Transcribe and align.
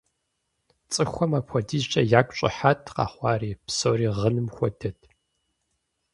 ЦӀыхухэм 0.91 1.31
апхуэдизкӀэ 1.39 2.01
ягу 2.19 2.35
щӀыхьат 2.37 2.79
къэхъуари, 2.95 3.59
псори 3.65 4.07
гъыным 4.17 4.47
хуэдэт. 4.55 4.99